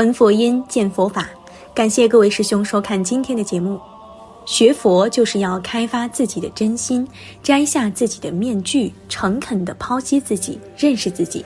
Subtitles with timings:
[0.00, 1.28] 闻佛音，见佛法。
[1.74, 3.78] 感谢各位师兄收看今天的节目。
[4.46, 7.06] 学佛就是要开发自己的真心，
[7.42, 11.44] 摘下自己的面具，诚恳地剖析自己，认识自己。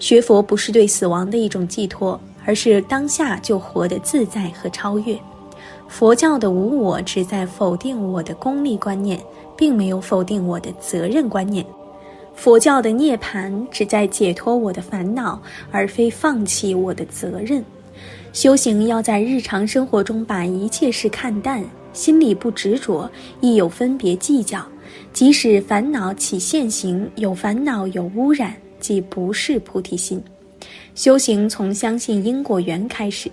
[0.00, 5.16] 学佛不是对死亡的一种寄托，而是当下就活得自在和超越。
[5.86, 9.20] 佛教的无我，只在否定我的功利观念，
[9.56, 11.64] 并没有否定我的责任观念。
[12.34, 15.40] 佛教的涅槃只在解脱我的烦恼，
[15.72, 17.64] 而非放弃我的责任。
[18.32, 24.64] 修行要在日常生活中把一切事看淡，心里不执着，亦有分别计较。
[25.12, 30.22] 即使烦恼起现行，有烦恼有污染，即不是菩提心。
[30.94, 33.30] 修行从相信因果缘开始，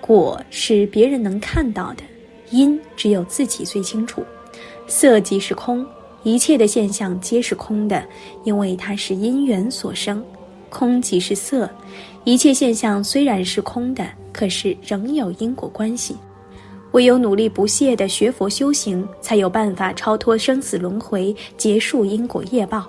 [0.00, 2.02] 果是别人能看到的，
[2.50, 4.22] 因只有自己最清楚。
[4.86, 5.84] 色即是空。
[6.22, 8.02] 一切的现象皆是空的，
[8.44, 10.24] 因为它是因缘所生。
[10.70, 11.68] 空即是色，
[12.24, 16.16] 一切现象虽然是空的，可是仍有因果关系。
[16.92, 22.86] 唯有努力不懈的学佛修行，才有办法超脱生死轮回，结束因果业报。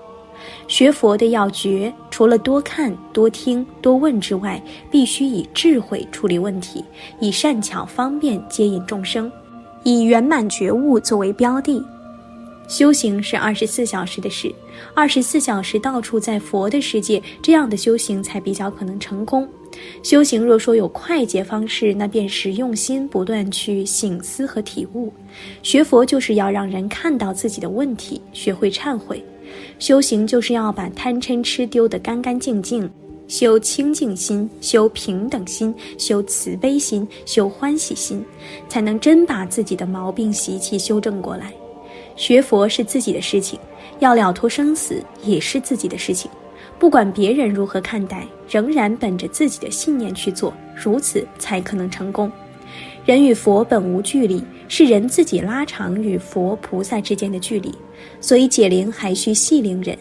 [0.68, 6.86] 学佛的要诀，除了多看、多听、多问之外，必须以智慧处理问题，
[7.20, 9.30] 以善巧方便接引众生，
[9.84, 11.84] 以圆满觉悟作为标的。
[12.68, 14.54] 修行是二十四小时的事，
[14.94, 19.48] 二十四小时到处在佛的世界，这样的修行才比较可能成功。
[20.02, 25.12] 修行若说有快捷方式，那便是用心不断去醒思和体悟。
[25.62, 29.24] 学佛就是要让人看到自己的问题，学会忏悔。
[29.78, 32.90] 修行就是要把贪嗔痴丢得干干净净，
[33.28, 38.24] 修清净心，修平等心，修慈悲心，修欢喜心，
[38.68, 41.54] 才能真把自己的毛病习气修正过来。
[42.16, 43.60] 学佛是自己的事情，
[44.00, 46.30] 要了脱生死也是自己的事情。
[46.78, 52.32] 不管别人如何看待，仍然本着自己的信念去做，如此才可能成功。
[53.06, 57.74] 人与佛本无距离，是人自己拉长与佛菩萨之间的距离。
[58.20, 59.98] 所以解铃还需系铃人。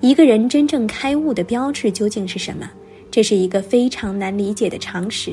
[0.00, 2.70] 一个人真正开悟的标志究竟是什么？
[3.10, 5.32] 这是一个非常难理解的常识。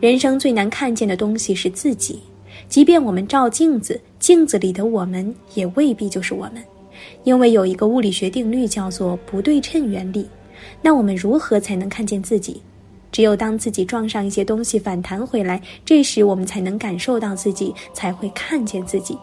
[0.00, 2.20] 人生最难看见的东西是自己。
[2.68, 6.62] 即便我们照镜子，镜子里的我们也未必就是我们，
[7.22, 10.28] 因为有一个物理学定律叫做不对称原理。
[10.82, 12.60] 那我们如何才能看见自己？
[13.12, 19.16] 只有当自己撞上一些东西反弹回来，这时我们才能感受到自己，才会看见自己。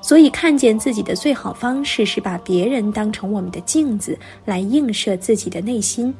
[0.00, 6.14] 所以，看见自己的最好方式是把别人当成我们的镜子，来映射自己的内心。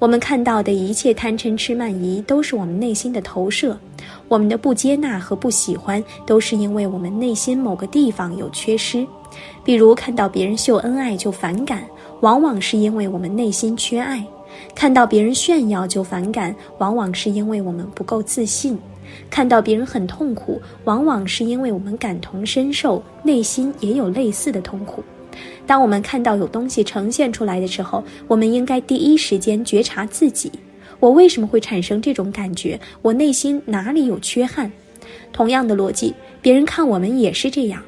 [0.00, 3.76] 我们看到的一切贪嗔痴慢疑，都是我们内心的投射。
[4.28, 9.06] 我们的不接纳和不喜欢，都是因为我们内心某个地方有缺失。
[9.62, 11.84] 比如看到别人秀恩爱就反感，
[12.22, 14.20] 往往是因为我们内心缺爱；
[14.74, 18.76] 看到别人炫耀就反感，往往是因为我们不够自信；
[19.28, 25.04] 看到别人很痛苦，往往是因为我们感同身受，内心也有类似的痛苦。
[25.70, 30.50] 当我们看到有东西呈现出来的时候，我们应该第一时间觉察自己：
[30.98, 32.80] 我为什么会产生这种感觉？
[33.02, 34.68] 我内心哪里有缺憾？
[35.32, 37.80] 同样的逻辑，别人看我们也是这样。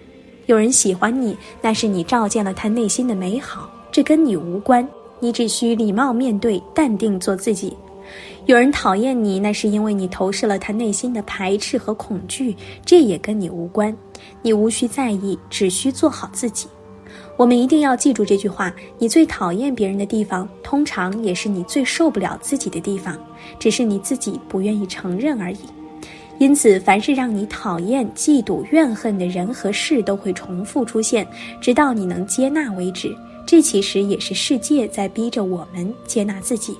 [0.46, 4.88] 有人喜欢你，那是你照见了他内心的美好，这跟你无关。
[5.18, 7.76] 你只需礼貌面对，淡定做自己。
[8.46, 12.54] 有人讨厌你，那是因为你投射了他内心的排斥和恐惧，
[12.86, 13.92] 这也跟你无关。
[14.40, 16.68] 你无需在意，只需做好自己。
[17.42, 23.18] 我们一定要记住这句话：你最讨厌别人的地方，通常也是你最受不了自己的地方，
[23.58, 25.58] 只是你自己不愿意承认而已。
[26.38, 31.26] 因此，凡是让你讨厌、嫉妒、怨恨的人和事，都会重复出现，
[31.60, 33.12] 直到你能接纳为止。
[33.44, 36.78] 这其实也是世界在逼着我们接纳自己。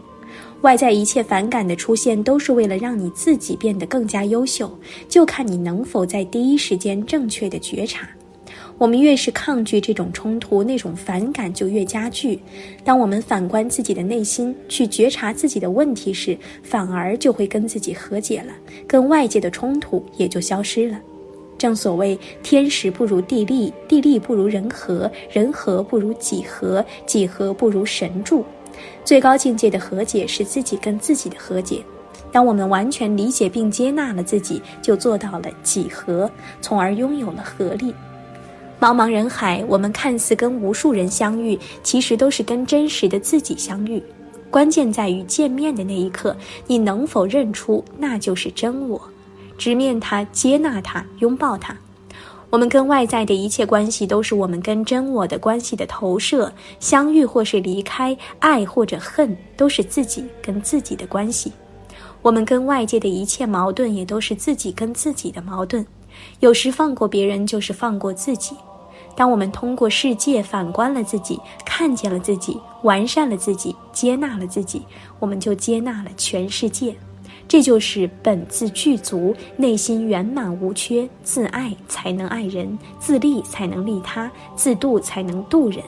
[0.61, 4.71] 外在一切反感的出现，都是为了让你自己变得更加优秀，
[5.09, 8.07] 就看你能否在第一时间正确的觉察。
[8.83, 12.37] 我们越是抗拒这种冲突，那种反感就越加剧。
[12.83, 18.53] 当我们反观自己的内心，去觉察自己的问题时，反而就会跟自己和解了，
[18.85, 20.99] 跟外界的冲突也就消失了。
[21.57, 28.45] 正所谓天时不如地利，地利不如人和，人和不如己和，己和不如神助。
[29.05, 31.81] 最高境界的和解是自己跟自己的和解。
[32.33, 36.29] 当我们完全理解并接纳了自己，就做到了几何，
[36.61, 37.95] 从而拥有了合力。
[38.83, 44.03] 茫茫人海，我们看似跟无数人相遇，其实都是跟真实的自己相遇。
[44.51, 46.37] 关键在于见面的那一刻，
[46.67, 49.01] 你能否认出那就是真我，
[49.57, 51.77] 直面它，接纳它，拥抱它。
[52.51, 56.53] 我们跟外在的一切关系，都是我们跟真我的关系的投射。
[56.81, 61.53] 相遇或是离开，爱或者恨，都是自己跟自己的关系。
[62.21, 65.87] 我们跟外界的一切矛盾，也都是自己跟自己的矛盾。
[66.41, 68.57] 有时放过别人，就是放过自己。
[69.15, 74.83] 当我们通过世界反观了自己，看见了自己，完善了自己，接纳了自己，
[75.19, 76.97] 我们就接纳了全世界。
[77.47, 81.07] 这就是本自具足，内心圆满无缺。
[81.23, 85.83] 自爱才能爱人，自利才能利他，自度才能度人。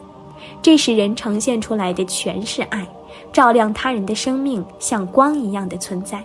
[0.61, 2.87] 这使人呈现出来的全是爱，
[3.33, 6.23] 照亮他人的生命，像光一样的存在。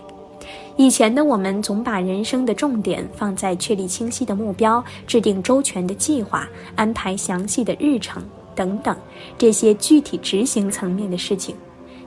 [0.76, 8.22] 以前的我们总把人生的重点放在确立清晰的目标、制定周全的计划、安排详细的日程
[8.54, 8.96] 等等
[9.36, 11.54] 这些具体执行层面的事情。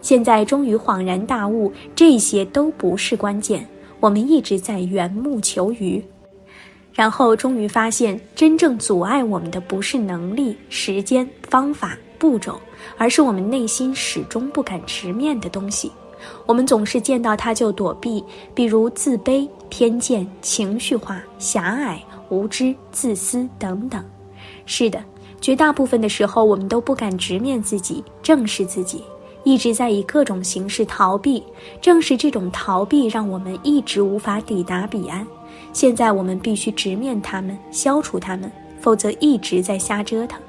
[0.01, 3.65] 现在终于恍然大悟，这些都不是关键。
[3.99, 6.03] 我们一直在缘木求鱼，
[6.93, 12.59] 然后终于发现，真正阻碍我们的不是能力、时间、方法、步骤，
[12.97, 15.89] 而是我们内心始终不敢直面的东西。
[16.45, 18.23] 我们总是见到它就躲避，
[18.53, 24.03] 比如自卑、偏见、情绪化、狭隘、无知、自私等等。
[24.65, 25.03] 是的，
[25.41, 29.03] 绝大部分的时候，我们都不敢直面自己，正视自己。
[29.45, 31.43] 一直在以各种形式逃避，
[31.81, 35.27] 正是这种逃避让我们一直无法抵达彼岸。
[35.73, 38.49] 现在我们必须直面他们，消除他们，
[38.79, 40.39] 否则一直在瞎折腾。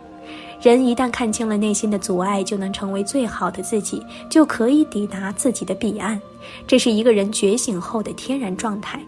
[0.64, 6.18] 人一旦看清了内心的阻碍，就能成为最好的自己，就可以抵达自己的彼岸。
[6.66, 8.98] 这是一个人觉醒后的天然状态。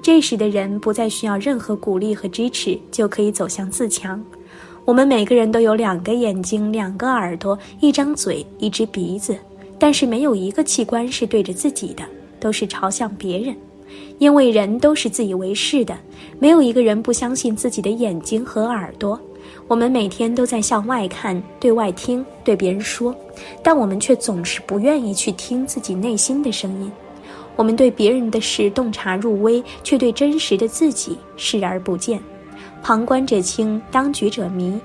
[0.00, 4.24] 这时的人不再需要任何鼓励和支持，就可以走向自强。
[4.84, 9.36] 我们每个人都有两个眼睛、两个耳朵、一张嘴、一只鼻子，
[9.80, 12.04] 但是没有一个器官是对着自己的，
[12.38, 13.56] 都是朝向别人。
[14.20, 15.98] 因为人都是自以为是的，
[16.38, 19.20] 没有一个人不相信自己的眼睛和耳朵。
[19.72, 23.16] 我们每天都在向外看、对外听、对别人说，
[23.62, 26.92] 但我们却总是不愿意去听自己内心的声音。
[27.56, 32.20] 我们对别人的事洞察入微，却对真实的自己视而不见。
[32.82, 34.78] 旁观者清，当局者迷。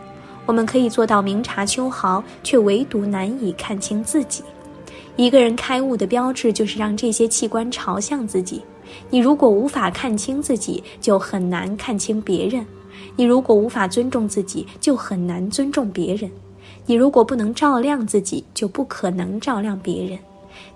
[0.46, 4.42] 我们可以做到明察秋毫，却唯独难以看清自己。
[5.18, 8.62] 一个人开悟的标志，就是让这些器官朝向自己。
[9.10, 12.64] 你如果无法看清自己，就很难看清别人；
[13.16, 16.30] 你如果无法尊重自己，就很难尊重别人；
[16.86, 20.18] 你如果不能照亮自己，就不可能照亮别人；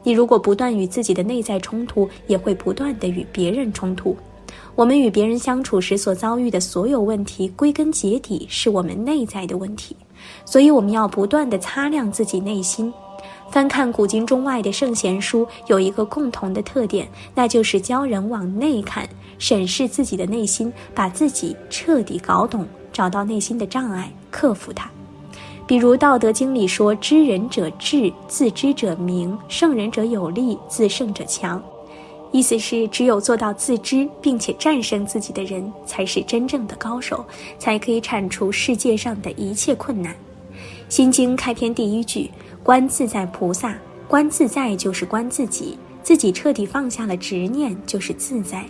[0.04, 4.16] 你如果不断与自己的内在冲突，也会不断的与别人冲突。
[4.76, 9.96] 我们与别人相处时所遭遇的所有问题，归根结底是我们内在的问题，
[10.46, 12.92] 所以我们要不断地擦亮自己内心。
[13.52, 17.06] 翻看古今中外的圣贤书，有一个共同的特点，
[17.36, 19.08] 那就是教人往内看，
[19.38, 24.90] 审视自己的内心，把自己彻底搞懂，找到内心的障碍，克服它。
[25.68, 31.62] 比如《道德经》里说：“知人者智，自知者明；胜人者有力，自胜者强。”
[32.32, 37.26] 意思是，只有做到自知并且战胜自己的人，才是真正的高手，
[37.60, 40.14] 才可以铲除世界上的一切困难。
[40.88, 42.30] 《心经》开篇第一句
[42.64, 43.76] ：“观自在菩萨，
[44.08, 48.66] 观自在就是观自己，自己彻底放下了执念，就是自在。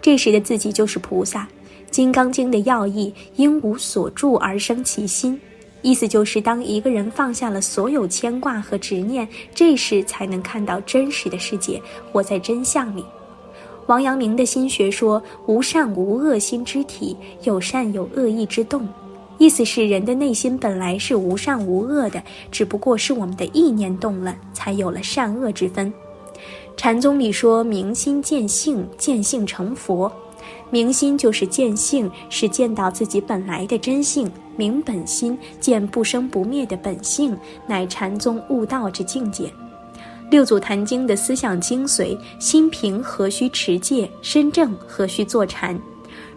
[0.00, 1.48] 这时的自己就是菩萨。”
[1.94, 5.38] 《金刚经》的要义：“因无所住而生其心。”
[5.82, 13.04] 意思就是，当一个人放下了所有牵挂和执念，这时才能看到真实的世界，活在真相里。
[13.88, 18.88] 王阳明的心学说：“无善无恶心之体，有善有恶意之动。”
[19.38, 25.92] 意思是人的内心本来是无善无恶的，只不过是我们的意念动了，才有了善恶之分。
[26.76, 30.10] 禅宗里说：“明心见性，见性成佛。”
[30.70, 37.36] 明心就是见性，是见到自己本来的真性；明本心，见不生不灭的本性，
[37.66, 39.52] 乃禅宗悟道之境界。
[40.30, 45.78] 六祖坛经的思想精髓：心平何须持戒，身正何须坐禅。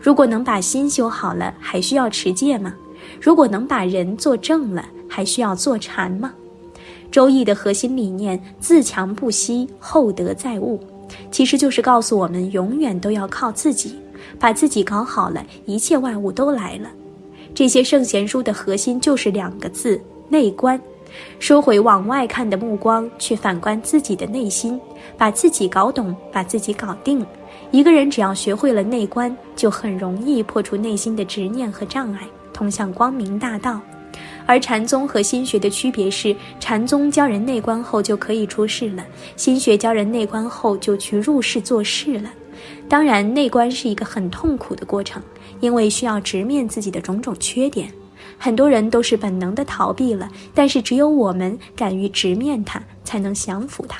[0.02, 2.76] 如果能把心修好了，还需要持戒吗？
[3.22, 6.34] 如果能把人做正了，还需要坐禅吗？
[7.12, 10.80] 周易的核心理念：自强不息，厚德载物，
[11.32, 13.96] 其实就是告诉我们，永远都要靠自己。
[14.40, 16.90] 把自己搞好了，一切万物都来了。
[17.54, 20.80] 这些圣贤书的核心就是两个字：内观。
[21.40, 24.78] 收回往外看的目光，去反观自己的内心，
[25.18, 27.26] 把自己搞懂，把自己搞定。
[27.72, 33.82] 一个人只要学会了内观，就很容易破除内心的执念和障碍，通向光明大道。
[34.46, 42.32] 而禅宗和心学的区别是，禅宗教人内观后就可以出世了，心学教人内观后就去入世做事了。
[42.88, 45.22] 当然，内观是一个很痛苦的过程，
[45.60, 47.92] 因为需要直面自己的种种缺点。
[48.38, 54.00] 很多人都是本能的逃避了，但是只有我们敢于直面它，才能降服它。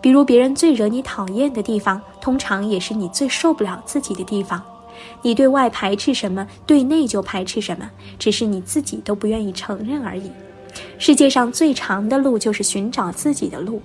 [0.00, 4.62] 比如，别人最惹你讨厌的地方，通常也是你最受不了自己的地方。
[5.22, 10.30] 你对外排斥什么，对内就排斥什么，只是你自己都不愿意承认而已。
[10.98, 13.80] 世界上最长的路，就是寻找自己的路。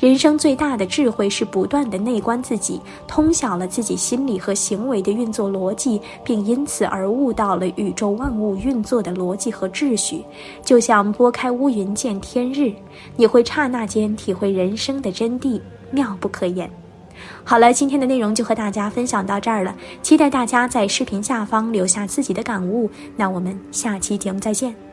[0.00, 10.24] 人生最大的智慧是不断的内观自己，通晓了自己心理和行为的运作逻辑，并因此而悟到了宇宙万物运作的逻辑和秩序。
[10.64, 12.72] 就像拨开乌云见天日，
[13.16, 15.60] 你会刹那间体会人生的真谛，
[15.90, 16.70] 妙不可言。
[17.44, 22.90] 好了，今天的内容就和大家分享到这儿了，期待大家在视频下方留下自己的感悟。
[23.16, 24.87] 那我们下期节目再见。